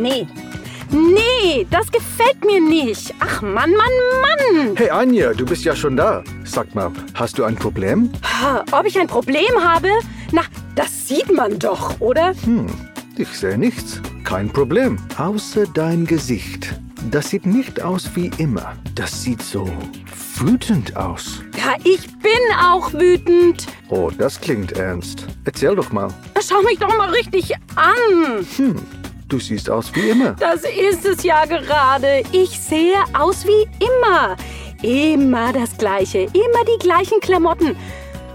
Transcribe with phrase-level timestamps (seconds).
[0.00, 0.26] Nee.
[0.90, 3.12] Nee, das gefällt mir nicht.
[3.20, 4.76] Ach Mann, Mann, Mann.
[4.76, 6.22] Hey Anja, du bist ja schon da.
[6.44, 8.10] Sag mal, hast du ein Problem?
[8.72, 9.88] Ob ich ein Problem habe?
[10.32, 10.42] Na,
[10.74, 12.32] das sieht man doch, oder?
[13.16, 14.00] Ich sehe nichts.
[14.24, 14.98] Kein Problem.
[15.18, 16.74] Außer dein Gesicht.
[17.10, 18.74] Das sieht nicht aus wie immer.
[18.94, 19.68] Das sieht so
[20.36, 21.42] wütend aus.
[21.56, 22.30] Ja, ich bin
[22.62, 23.66] auch wütend.
[23.88, 25.26] Oh, das klingt ernst.
[25.44, 26.08] Erzähl doch mal.
[26.40, 28.46] Schau mich doch mal richtig an.
[29.28, 30.32] Du siehst aus wie immer.
[30.40, 32.22] Das ist es ja gerade.
[32.32, 34.36] Ich sehe aus wie immer.
[34.82, 36.20] Immer das Gleiche.
[36.20, 37.76] Immer die gleichen Klamotten.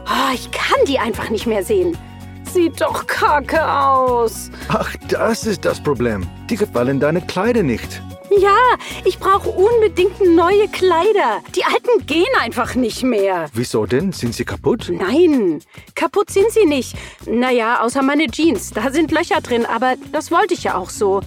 [0.05, 1.97] Oh, ich kann die einfach nicht mehr sehen.
[2.43, 4.51] Sieht doch kacke aus.
[4.67, 6.27] Ach, das ist das Problem.
[6.47, 8.03] Dir gefallen deine Kleider nicht.
[8.39, 8.57] Ja,
[9.05, 11.41] ich brauche unbedingt neue Kleider.
[11.55, 13.49] Die alten gehen einfach nicht mehr.
[13.53, 14.11] Wieso denn?
[14.11, 14.91] Sind sie kaputt?
[14.91, 15.61] Nein,
[15.95, 16.95] kaputt sind sie nicht.
[17.25, 18.71] Naja, außer meine Jeans.
[18.71, 21.21] Da sind Löcher drin, aber das wollte ich ja auch so.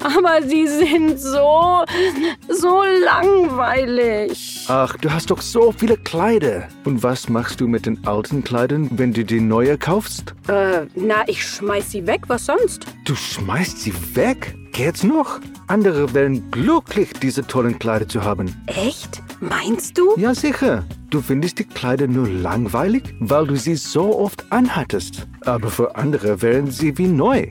[0.00, 1.84] Aber sie sind so,
[2.48, 4.66] so langweilig.
[4.68, 6.68] Ach, du hast doch so viele Kleider.
[6.84, 10.34] Und was machst du mit den alten Kleidern, wenn du die neue kaufst?
[10.48, 12.86] Äh, na, ich schmeiß sie weg, was sonst?
[13.04, 14.54] Du schmeißt sie weg?
[14.72, 15.40] Geht's noch?
[15.66, 18.54] Andere wären glücklich, diese tollen Kleider zu haben.
[18.66, 19.22] Echt?
[19.40, 20.16] Meinst du?
[20.16, 20.84] Ja, sicher.
[21.10, 25.26] Du findest die Kleider nur langweilig, weil du sie so oft anhattest.
[25.44, 27.48] Aber für andere wären sie wie neu.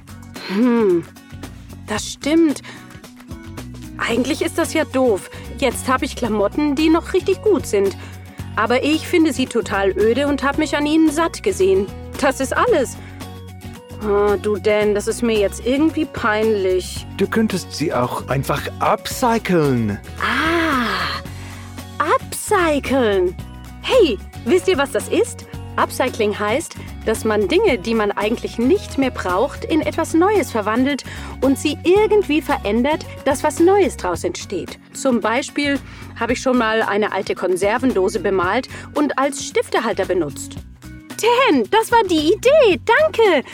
[1.88, 2.62] Das stimmt.
[3.98, 5.30] Eigentlich ist das ja doof.
[5.58, 7.98] Jetzt habe ich Klamotten, die noch richtig gut sind.
[8.56, 11.88] Aber ich finde sie total öde und habe mich an ihnen satt gesehen.
[12.20, 12.98] Das ist alles.
[14.04, 17.06] Oh, du Dan, das ist mir jetzt irgendwie peinlich.
[17.18, 19.98] Du könntest sie auch einfach upcyclen.
[20.22, 21.24] Ah,
[21.98, 23.36] upcyclen.
[23.82, 25.47] Hey, wisst ihr, was das ist?
[25.78, 26.76] Upcycling heißt,
[27.06, 31.04] dass man Dinge, die man eigentlich nicht mehr braucht, in etwas Neues verwandelt
[31.42, 34.80] und sie irgendwie verändert, dass was Neues draus entsteht.
[34.94, 35.80] Zum Beispiel
[36.20, 40.56] habe ich schon mal eine alte Konservendose bemalt und als Stiftehalter benutzt.
[41.50, 42.82] Dan, das war die Idee.
[42.86, 43.48] Danke.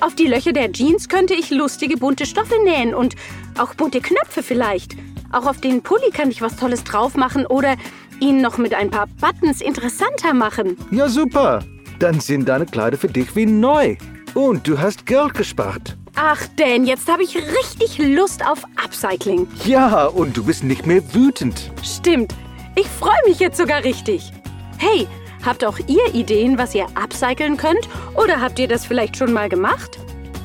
[0.00, 3.16] Auf die Löcher der Jeans könnte ich lustige bunte Stoffe nähen und
[3.58, 4.96] auch bunte Knöpfe vielleicht.
[5.32, 7.76] Auch auf den Pulli kann ich was Tolles drauf machen oder
[8.20, 10.76] ihn noch mit ein paar Buttons interessanter machen.
[10.90, 11.60] Ja, super.
[11.98, 13.96] Dann sind deine Kleider für dich wie neu.
[14.34, 15.96] Und du hast Geld gespart.
[16.14, 19.46] Ach, Dan, jetzt habe ich richtig Lust auf Upcycling.
[19.64, 21.70] Ja, und du bist nicht mehr wütend.
[21.82, 22.34] Stimmt.
[22.76, 24.32] Ich freue mich jetzt sogar richtig.
[24.78, 25.06] Hey,
[25.44, 27.88] habt auch ihr Ideen, was ihr upcyclen könnt?
[28.14, 29.98] Oder habt ihr das vielleicht schon mal gemacht?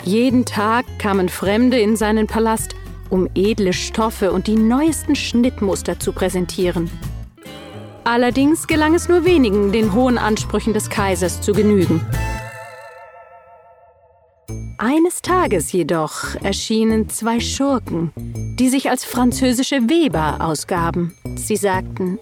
[0.04, 2.74] Jeden Tag kamen Fremde in seinen Palast,
[3.10, 6.90] um edle Stoffe und die neuesten Schnittmuster zu präsentieren.
[8.04, 12.00] Allerdings gelang es nur wenigen, den hohen Ansprüchen des Kaisers zu genügen.
[14.78, 21.14] Eines Tages jedoch erschienen zwei Schurken, die sich als französische Weber ausgaben.
[21.36, 22.18] Sie sagten,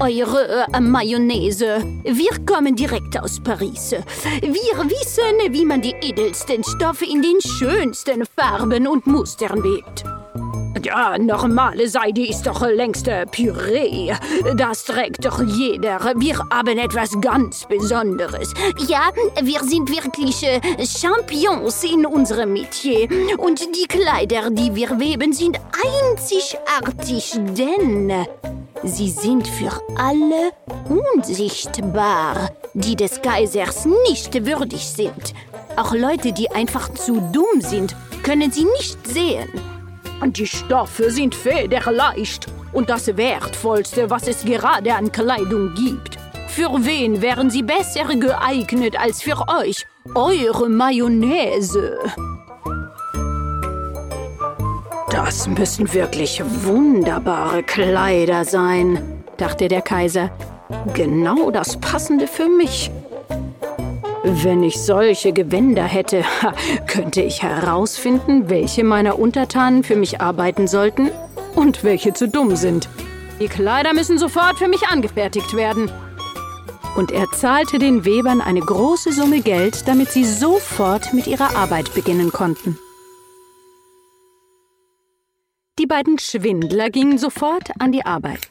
[0.00, 1.84] eure äh, Mayonnaise.
[2.04, 3.92] Wir kommen direkt aus Paris.
[4.40, 10.04] Wir wissen, wie man die edelsten Stoffe in den schönsten Farben und Mustern webt.
[10.80, 14.12] Ja, normale Seide ist doch längst Püree.
[14.56, 16.00] Das trägt doch jeder.
[16.16, 18.54] Wir haben etwas ganz Besonderes.
[18.88, 19.10] Ja,
[19.42, 23.08] wir sind wirklich äh, Champions in unserem Metier.
[23.38, 25.58] Und die Kleider, die wir weben, sind
[26.10, 28.26] einzigartig, denn
[28.82, 30.52] sie sind für alle
[30.88, 35.34] unsichtbar, die des Kaisers nicht würdig sind.
[35.76, 39.71] Auch Leute, die einfach zu dumm sind, können sie nicht sehen.
[40.24, 46.16] Die Stoffe sind federleicht und das Wertvollste, was es gerade an Kleidung gibt.
[46.48, 49.84] Für wen wären sie besser geeignet als für euch?
[50.14, 51.98] Eure Mayonnaise.
[55.10, 60.30] Das müssen wirklich wunderbare Kleider sein, dachte der Kaiser.
[60.94, 62.90] Genau das Passende für mich.
[64.24, 66.24] Wenn ich solche Gewänder hätte,
[66.86, 71.10] könnte ich herausfinden, welche meiner Untertanen für mich arbeiten sollten
[71.56, 72.88] und welche zu dumm sind.
[73.40, 75.90] Die Kleider müssen sofort für mich angefertigt werden.
[76.96, 81.92] Und er zahlte den Webern eine große Summe Geld, damit sie sofort mit ihrer Arbeit
[81.92, 82.78] beginnen konnten.
[85.80, 88.46] Die beiden Schwindler gingen sofort an die Arbeit.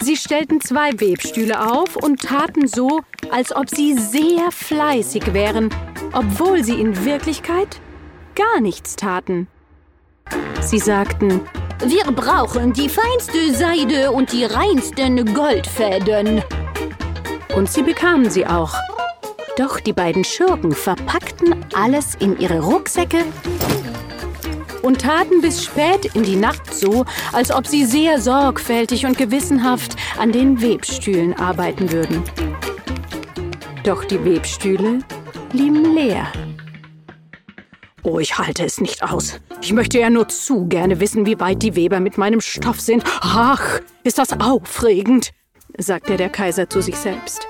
[0.00, 5.70] Sie stellten zwei Webstühle auf und taten so, als ob sie sehr fleißig wären,
[6.12, 7.80] obwohl sie in Wirklichkeit
[8.34, 9.48] gar nichts taten.
[10.60, 11.40] Sie sagten,
[11.84, 16.42] wir brauchen die feinste Seide und die reinsten Goldfäden.
[17.56, 18.74] Und sie bekamen sie auch.
[19.56, 23.24] Doch die beiden Schurken verpackten alles in ihre Rucksäcke
[24.82, 29.96] und taten bis spät in die Nacht so, als ob sie sehr sorgfältig und gewissenhaft
[30.18, 32.22] an den Webstühlen arbeiten würden.
[33.88, 34.98] Doch die Webstühle
[35.48, 36.30] blieben leer.
[38.02, 39.40] Oh, ich halte es nicht aus.
[39.62, 43.02] Ich möchte ja nur zu gerne wissen, wie weit die Weber mit meinem Stoff sind.
[43.22, 45.30] Ach, ist das aufregend,
[45.78, 47.48] sagte der Kaiser zu sich selbst.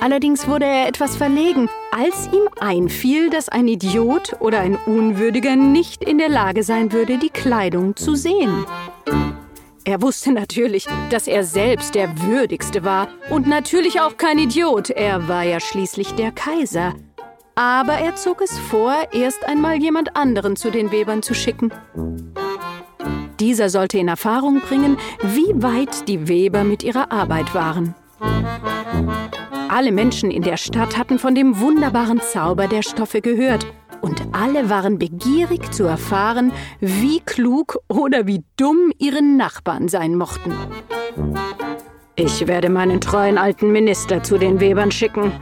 [0.00, 6.02] Allerdings wurde er etwas verlegen, als ihm einfiel, dass ein Idiot oder ein Unwürdiger nicht
[6.02, 8.64] in der Lage sein würde, die Kleidung zu sehen.
[9.84, 15.26] Er wusste natürlich, dass er selbst der Würdigste war und natürlich auch kein Idiot, er
[15.26, 16.94] war ja schließlich der Kaiser.
[17.54, 21.72] Aber er zog es vor, erst einmal jemand anderen zu den Webern zu schicken.
[23.40, 27.94] Dieser sollte in Erfahrung bringen, wie weit die Weber mit ihrer Arbeit waren.
[29.70, 33.66] Alle Menschen in der Stadt hatten von dem wunderbaren Zauber der Stoffe gehört
[34.00, 40.54] und alle waren begierig zu erfahren, wie klug oder wie dumm ihre Nachbarn sein mochten.
[42.16, 45.32] Ich werde meinen treuen alten Minister zu den Webern schicken,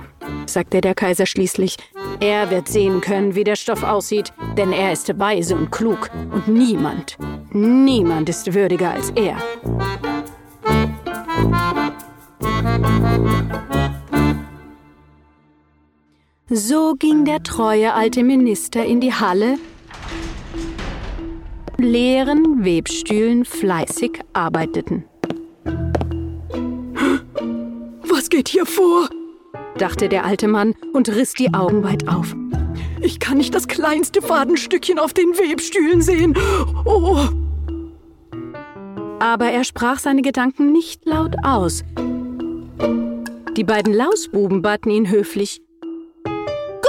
[0.46, 1.76] sagte der Kaiser schließlich.
[2.20, 6.49] Er wird sehen können, wie der Stoff aussieht, denn er ist weise und klug und
[6.49, 7.16] niemand,
[7.50, 9.37] niemand ist würdiger als er.
[16.50, 19.58] So ging der treue alte Minister in die Halle,
[21.76, 25.04] leeren Webstühlen fleißig arbeiteten.
[28.08, 29.10] Was geht hier vor?
[29.76, 32.34] dachte der alte Mann und riss die Augen weit auf.
[33.02, 36.34] Ich kann nicht das kleinste Fadenstückchen auf den Webstühlen sehen.
[36.87, 37.28] Oh!
[39.20, 41.84] Aber er sprach seine Gedanken nicht laut aus.
[43.54, 45.61] Die beiden Lausbuben baten ihn höflich,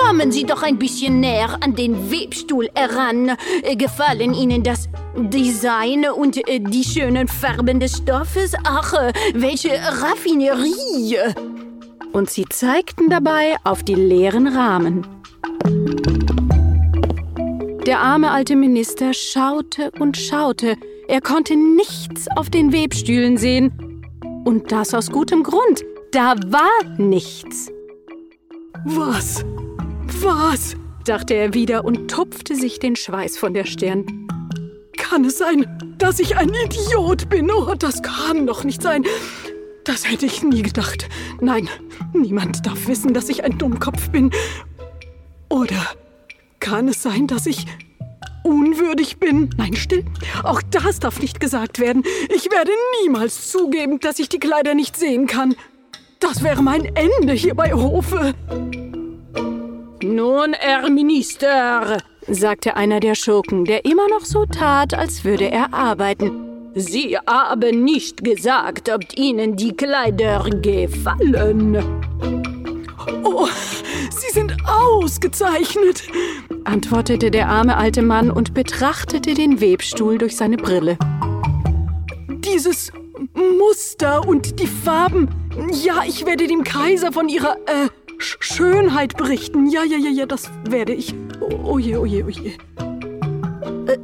[0.09, 3.37] Kommen Sie doch ein bisschen näher an den Webstuhl heran.
[3.61, 8.53] Äh, gefallen Ihnen das Design und äh, die schönen Farben des Stoffes?
[8.63, 11.15] Ach, äh, welche Raffinerie!
[12.11, 15.05] Und sie zeigten dabei auf die leeren Rahmen.
[17.85, 20.75] Der arme alte Minister schaute und schaute.
[21.07, 24.03] Er konnte nichts auf den Webstühlen sehen.
[24.43, 25.83] Und das aus gutem Grund.
[26.11, 27.71] Da war nichts.
[28.85, 29.45] Was?
[30.21, 30.75] Was?
[31.09, 34.27] dachte er wieder und tupfte sich den Schweiß von der Stirn.
[34.95, 35.65] Kann es sein,
[35.97, 37.49] dass ich ein Idiot bin?
[37.49, 39.03] Oh, das kann doch nicht sein.
[39.85, 41.09] Das hätte ich nie gedacht.
[41.41, 41.67] Nein,
[42.13, 44.29] niemand darf wissen, dass ich ein Dummkopf bin.
[45.49, 45.87] Oder
[46.59, 47.65] kann es sein, dass ich
[48.43, 49.49] unwürdig bin?
[49.57, 50.05] Nein, still.
[50.43, 52.03] Auch das darf nicht gesagt werden.
[52.29, 55.55] Ich werde niemals zugeben, dass ich die Kleider nicht sehen kann.
[56.19, 58.35] Das wäre mein Ende hier bei Hofe.
[60.01, 65.73] Nun, Herr Minister, sagte einer der Schurken, der immer noch so tat, als würde er
[65.73, 66.71] arbeiten.
[66.73, 71.83] Sie haben nicht gesagt, ob Ihnen die Kleider gefallen.
[73.23, 73.47] Oh,
[74.09, 76.03] sie sind ausgezeichnet,
[76.63, 80.97] antwortete der arme alte Mann und betrachtete den Webstuhl durch seine Brille.
[82.29, 82.93] Dieses
[83.33, 85.29] Muster und die Farben.
[85.83, 89.67] Ja, ich werde dem Kaiser von ihrer äh, Sch Schönheit berichten.
[89.69, 91.13] Ja, ja, ja, ja, das werde ich.
[91.39, 92.51] Oh, oh je, oh je, oh je.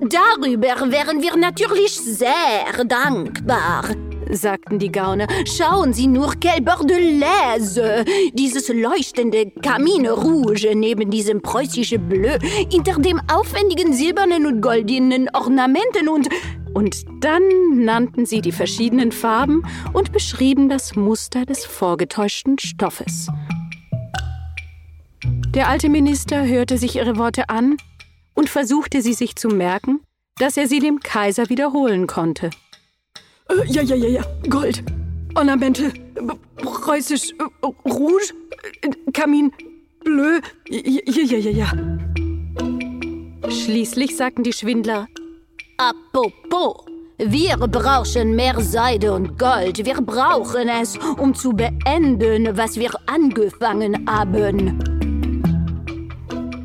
[0.02, 3.84] Darüber wären wir natürlich sehr dankbar,
[4.32, 5.28] sagten die Gauner.
[5.46, 8.06] Schauen Sie nur, quel bordelaise!
[8.34, 12.40] Dieses leuchtende Camine Rouge neben diesem preußischen Bleu,
[12.72, 16.30] hinter dem aufwendigen silbernen und goldenen Ornamenten und...
[16.74, 17.42] Und dann
[17.86, 23.30] nannten sie die verschiedenen Farben und beschrieben das Muster des vorgetäuschten Stoffes.
[25.56, 27.78] Der alte Minister hörte sich ihre Worte an
[28.34, 30.02] und versuchte sie sich zu merken,
[30.38, 32.50] dass er sie dem Kaiser wiederholen konnte.
[33.50, 34.22] Äh, ja, ja, ja, ja.
[34.50, 34.84] Gold.
[35.34, 35.94] Ornamente.
[36.58, 37.32] Preußisch.
[37.32, 38.34] Äh, Rouge.
[38.82, 39.54] Äh, Kamin.
[40.04, 40.42] Bleu.
[40.68, 41.72] Ja, ja, ja, ja.
[43.50, 45.08] Schließlich sagten die Schwindler.
[45.78, 46.84] Apropos.
[47.18, 49.86] Wir brauchen mehr Seide und Gold.
[49.86, 54.95] Wir brauchen es, um zu beenden, was wir angefangen haben.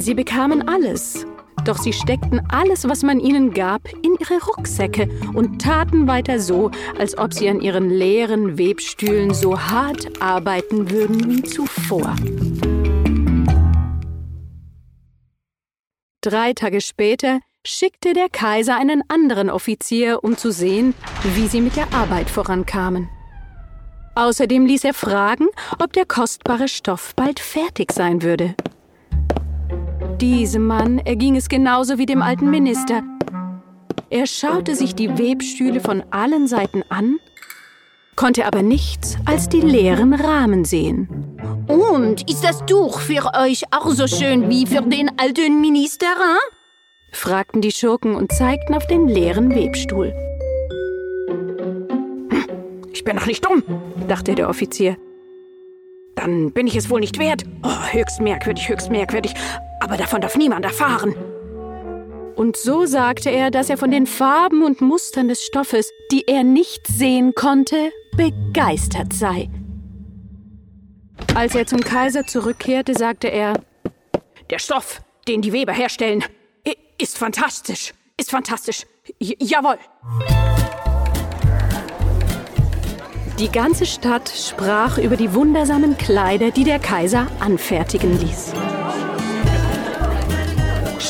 [0.01, 1.27] Sie bekamen alles,
[1.67, 6.71] doch sie steckten alles, was man ihnen gab, in ihre Rucksäcke und taten weiter so,
[6.99, 12.17] als ob sie an ihren leeren Webstühlen so hart arbeiten würden wie zuvor.
[16.23, 20.95] Drei Tage später schickte der Kaiser einen anderen Offizier, um zu sehen,
[21.35, 23.11] wie sie mit der Arbeit vorankamen.
[24.15, 28.55] Außerdem ließ er fragen, ob der kostbare Stoff bald fertig sein würde.
[30.21, 33.03] Diesem Mann erging es genauso wie dem alten Minister.
[34.11, 37.19] Er schaute sich die Webstühle von allen Seiten an,
[38.17, 41.09] konnte aber nichts als die leeren Rahmen sehen.
[41.69, 46.09] Und ist das Tuch für euch auch so schön wie für den alten Minister?
[46.09, 46.39] Hein?
[47.13, 50.13] fragten die Schurken und zeigten auf den leeren Webstuhl.
[52.29, 52.47] Hm,
[52.93, 53.63] ich bin noch nicht dumm,
[54.07, 54.99] dachte der Offizier.
[56.15, 57.45] Dann bin ich es wohl nicht wert.
[57.63, 59.35] Oh, höchst merkwürdig, höchst merkwürdig
[59.91, 61.17] aber davon darf niemand erfahren.
[62.37, 66.45] Und so sagte er, dass er von den Farben und Mustern des Stoffes, die er
[66.45, 69.51] nicht sehen konnte, begeistert sei.
[71.35, 73.55] Als er zum Kaiser zurückkehrte, sagte er,
[74.49, 76.23] Der Stoff, den die Weber herstellen,
[76.97, 78.87] ist fantastisch, ist fantastisch.
[79.19, 79.79] J jawohl.
[83.41, 88.53] Die ganze Stadt sprach über die wundersamen Kleider, die der Kaiser anfertigen ließ.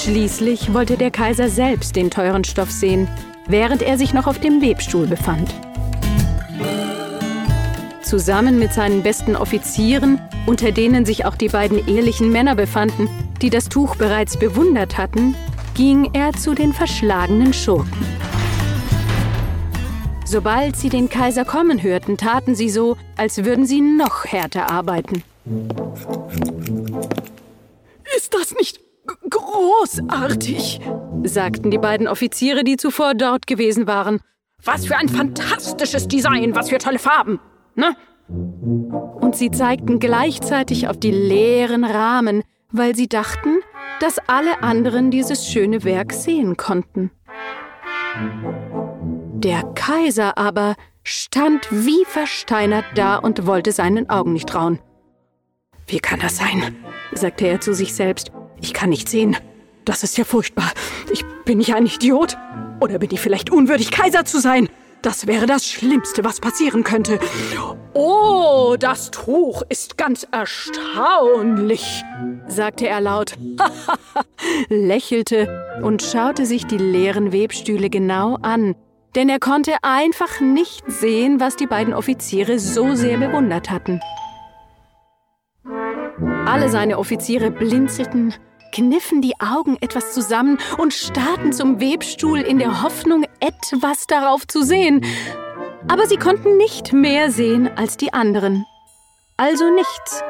[0.03, 3.07] Schließlich wollte der Kaiser selbst den teuren Stoff sehen,
[3.47, 5.53] während er sich noch auf dem Webstuhl befand.
[8.01, 13.11] Zusammen mit seinen besten Offizieren, unter denen sich auch die beiden ehrlichen Männer befanden,
[13.43, 15.35] die das Tuch bereits bewundert hatten,
[15.75, 17.93] ging er zu den verschlagenen Schurken.
[20.25, 25.23] Sobald sie den Kaiser kommen hörten, taten sie so, als würden sie noch härter arbeiten.
[28.17, 28.81] Ist das nicht
[29.91, 30.81] Großartig,
[31.25, 34.21] sagten die beiden Offiziere, die zuvor dort gewesen waren.
[34.63, 37.41] Was für ein fantastisches Design, was für tolle Farben,
[37.75, 37.97] ne?
[38.29, 43.57] Und sie zeigten gleichzeitig auf die leeren Rahmen, weil sie dachten,
[43.99, 47.11] dass alle anderen dieses schöne Werk sehen konnten.
[49.35, 54.79] Der Kaiser aber stand wie versteinert da und wollte seinen Augen nicht trauen.
[55.89, 56.77] Wie kann das sein?
[57.13, 58.31] sagte er zu sich selbst.
[58.61, 59.37] Ich kann nicht sehen.
[59.85, 60.71] Das ist ja furchtbar.
[61.13, 62.37] Ich bin nicht ein Idiot.
[62.81, 64.69] Oder bin ich vielleicht unwürdig, Kaiser zu sein?
[65.03, 67.19] Das wäre das Schlimmste, was passieren könnte.
[67.95, 72.03] Oh, das Tuch ist ganz erstaunlich,
[72.47, 73.35] sagte er laut,
[74.69, 78.75] lächelte und schaute sich die leeren Webstühle genau an,
[79.15, 84.01] denn er konnte einfach nicht sehen, was die beiden Offiziere so sehr bewundert hatten.
[86.47, 88.35] Alle seine Offiziere blinzelten
[88.73, 94.63] kniffen die Augen etwas zusammen und starrten zum Webstuhl in der Hoffnung, etwas darauf zu
[94.63, 95.05] sehen.
[95.89, 98.67] Aber sie konnten nicht mehr sehen als die anderen.
[99.37, 100.23] Also nichts.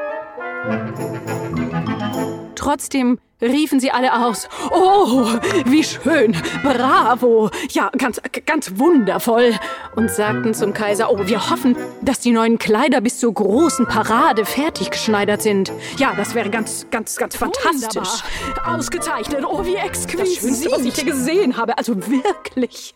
[2.54, 4.48] Trotzdem riefen sie alle aus.
[4.70, 5.28] Oh,
[5.64, 9.54] wie schön, bravo, ja, ganz, ganz wundervoll.
[9.96, 14.44] Und sagten zum Kaiser, oh, wir hoffen, dass die neuen Kleider bis zur großen Parade
[14.44, 15.72] fertig geschneidert sind.
[15.96, 18.22] Ja, das wäre ganz, ganz, ganz fantastisch.
[18.46, 18.76] Wunderbar.
[18.76, 20.20] Ausgezeichnet, oh, wie exquisit.
[20.20, 22.94] Das Schönste, was ich hier gesehen habe, also wirklich.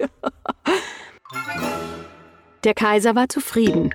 [2.65, 3.95] Der Kaiser war zufrieden.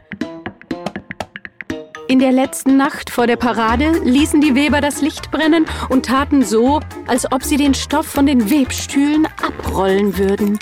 [2.10, 6.44] In der letzten Nacht vor der Parade ließen die Weber das Licht brennen und taten
[6.44, 10.58] so, als ob sie den Stoff von den Webstühlen abrollen würden.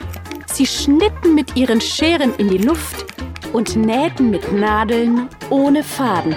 [0.48, 3.06] Sie schnitten mit ihren Scheren in die Luft
[3.54, 6.36] und nähten mit Nadeln ohne Faden.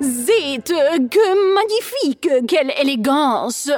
[0.00, 0.72] Seht,
[1.10, 3.70] que magnifique, quelle élégance,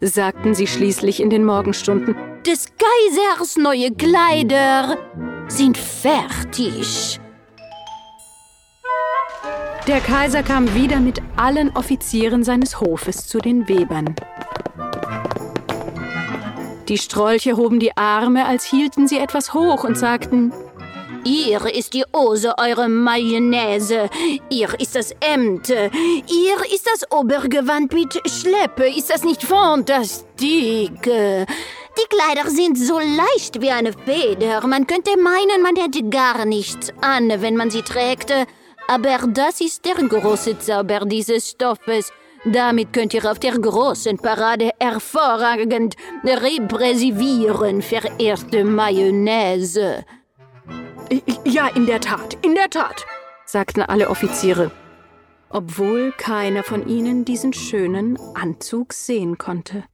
[0.00, 2.31] sagten sie schließlich in den Morgenstunden.
[2.46, 4.98] Des Kaisers neue Kleider
[5.46, 7.20] sind fertig.
[9.86, 14.16] Der Kaiser kam wieder mit allen Offizieren seines Hofes zu den Webern.
[16.88, 20.52] Die Strolche hoben die Arme, als hielten sie etwas hoch und sagten,
[21.24, 24.10] Ihr ist die Hose, eure Mayonnaise.
[24.50, 25.68] Ihr ist das Hemd.
[25.68, 28.88] Ihr ist das Obergewand mit Schleppe.
[28.88, 31.08] Ist das nicht fantastik?
[32.12, 34.66] Kleider sind so leicht wie eine Feder.
[34.66, 38.30] Man könnte meinen, man hätte gar nichts an, wenn man sie trägt.
[38.86, 42.12] Aber das ist der große Zauber dieses Stoffes.
[42.44, 50.04] Damit könnt ihr auf der großen Parade hervorragend repräsivieren, verehrte Mayonnaise.
[51.44, 53.06] Ja, in der Tat, in der Tat,
[53.46, 54.70] sagten alle Offiziere,
[55.48, 59.84] obwohl keiner von ihnen diesen schönen Anzug sehen konnte.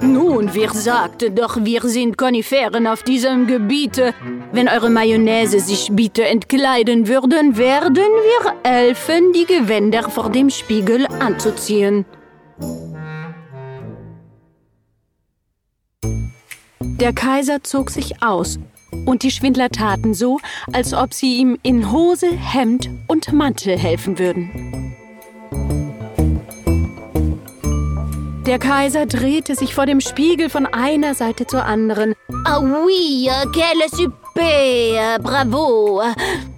[0.00, 4.00] Nun, wer sagte doch, wir sind Koniferen auf diesem Gebiet.
[4.52, 11.06] Wenn eure Mayonnaise sich bitte entkleiden würden, werden wir helfen, die Gewänder vor dem Spiegel
[11.06, 12.04] anzuziehen.
[17.00, 18.58] Der Kaiser zog sich aus
[19.04, 20.38] und die Schwindler taten so,
[20.72, 24.85] als ob sie ihm in Hose, Hemd und Mantel helfen würden.
[28.46, 32.14] Der Kaiser drehte sich vor dem Spiegel von einer Seite zur anderen.
[32.44, 36.00] Ah oui, quelle super, bravo.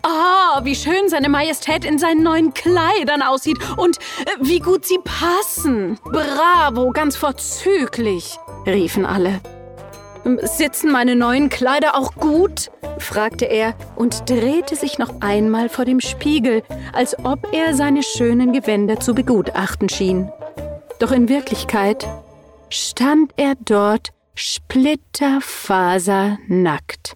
[0.02, 4.98] Ah, wie schön seine Majestät in seinen neuen Kleidern aussieht und äh, wie gut sie
[5.02, 5.98] passen.
[6.04, 9.40] Bravo, ganz vorzüglich, riefen alle.
[10.42, 12.70] Sitzen meine neuen Kleider auch gut?
[12.98, 18.52] fragte er und drehte sich noch einmal vor dem Spiegel, als ob er seine schönen
[18.52, 20.30] Gewänder zu begutachten schien.
[20.98, 22.08] Doch in Wirklichkeit
[22.70, 27.14] stand er dort splitterfasernackt.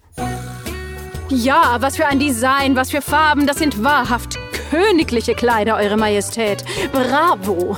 [1.29, 4.37] Ja, was für ein Design, was für Farben, das sind wahrhaft
[4.69, 6.63] königliche Kleider, Eure Majestät.
[6.91, 7.77] Bravo!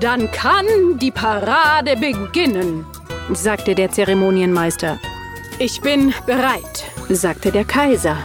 [0.00, 0.64] Dann kann
[0.98, 2.86] die Parade beginnen
[3.32, 4.98] sagte der Zeremonienmeister.
[5.58, 8.18] Ich bin bereit, sagte der Kaiser.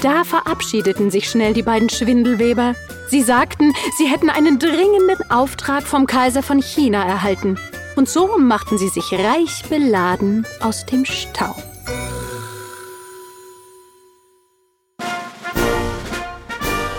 [0.00, 2.74] Da verabschiedeten sich schnell die beiden Schwindelweber.
[3.08, 7.58] Sie sagten, sie hätten einen dringenden Auftrag vom Kaiser von China erhalten.
[7.96, 11.54] Und so machten sie sich reich beladen aus dem Stau.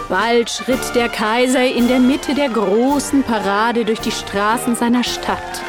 [0.08, 5.62] Bald schritt der Kaiser in der Mitte der großen Parade durch die Straßen seiner Stadt.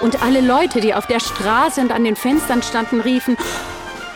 [0.00, 3.36] Und alle Leute, die auf der Straße und an den Fenstern standen, riefen,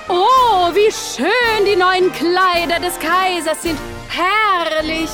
[0.09, 3.79] Oh, wie schön die neuen Kleider des Kaisers sind.
[4.09, 5.11] Herrlich.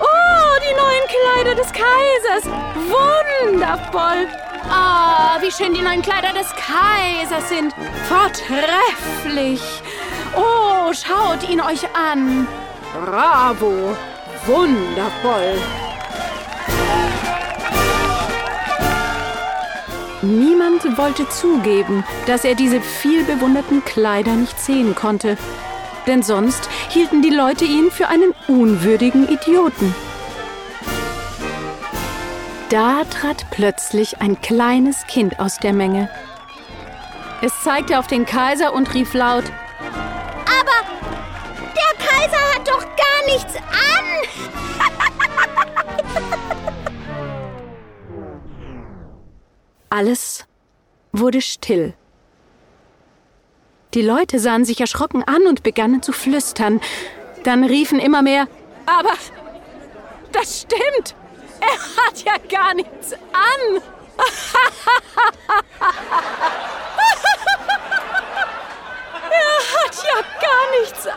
[0.00, 2.44] Oh, die neuen Kleider des Kaisers.
[2.88, 4.28] Wundervoll.
[4.68, 7.72] Ah, oh, wie schön die neuen Kleider des Kaisers sind.
[8.08, 9.62] Vortrefflich.
[10.34, 12.46] Oh, schaut ihn euch an.
[13.04, 13.96] Bravo.
[14.46, 15.58] Wundervoll.
[20.22, 25.36] Niemand wollte zugeben, dass er diese vielbewunderten Kleider nicht sehen konnte,
[26.06, 29.94] denn sonst hielten die Leute ihn für einen unwürdigen Idioten.
[32.68, 36.10] Da trat plötzlich ein kleines Kind aus der Menge.
[37.42, 39.44] Es zeigte auf den Kaiser und rief laut,
[40.46, 40.86] Aber
[41.74, 43.62] der Kaiser hat doch gar nichts an!
[49.90, 50.44] Alles
[51.12, 51.94] wurde still.
[53.96, 56.82] Die Leute sahen sich erschrocken an und begannen zu flüstern.
[57.44, 58.46] Dann riefen immer mehr,
[58.84, 59.14] aber
[60.32, 61.14] das stimmt.
[61.60, 63.80] Er hat ja gar nichts an.
[69.30, 71.14] er hat ja gar nichts an.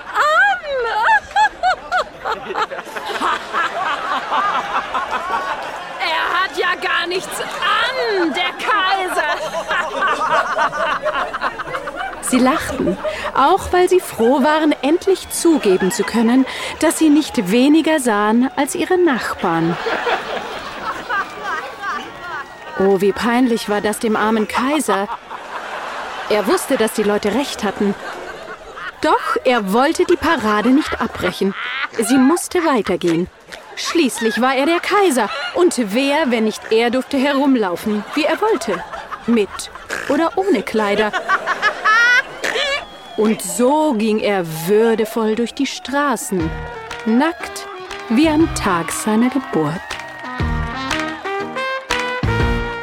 [6.00, 9.36] er hat ja gar nichts an, der Kaiser.
[12.30, 12.96] Sie lachten,
[13.34, 16.46] auch weil sie froh waren, endlich zugeben zu können,
[16.80, 19.76] dass sie nicht weniger sahen als ihre Nachbarn.
[22.80, 25.08] Oh, wie peinlich war das dem armen Kaiser.
[26.30, 27.96] Er wusste, dass die Leute recht hatten.
[29.02, 31.56] Doch er wollte die Parade nicht abbrechen.
[31.98, 33.28] Sie musste weitergehen.
[33.76, 35.30] Schließlich war er der Kaiser.
[35.56, 38.84] Und wer, wenn nicht er, durfte herumlaufen, wie er wollte.
[39.26, 39.50] Mit
[40.10, 41.12] oder ohne Kleider.
[43.20, 46.50] Und so ging er würdevoll durch die Straßen,
[47.06, 47.68] nackt
[48.08, 49.82] wie am Tag seiner Geburt.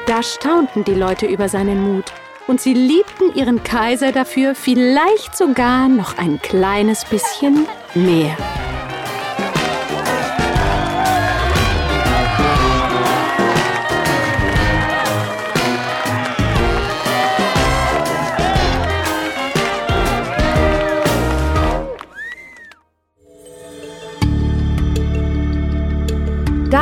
[0.07, 2.13] Da staunten die Leute über seinen Mut
[2.47, 8.37] und sie liebten ihren Kaiser dafür vielleicht sogar noch ein kleines bisschen mehr.